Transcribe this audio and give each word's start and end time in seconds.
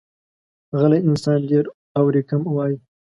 غلی 0.79 0.99
انسان، 1.09 1.39
ډېر 1.49 1.65
اوري، 1.99 2.21
کم 2.29 2.41
وایي. 2.55 2.77